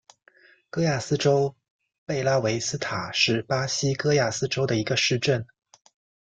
[0.71, 1.55] 戈亚斯州
[2.07, 5.45] 贝拉维斯塔是巴西戈亚斯州的一个市镇。